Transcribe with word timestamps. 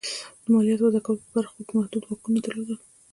د 0.43 0.43
مالیاتو 0.53 0.83
وضعه 0.85 1.01
کولو 1.05 1.23
په 1.25 1.31
برخو 1.35 1.59
کې 1.67 1.73
محدود 1.77 2.03
واکونه 2.05 2.39
درلودل. 2.41 2.79